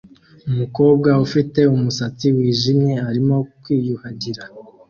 [0.49, 4.43] Umukobwa ufite umusatsi wijimye arimo kwiyuhagira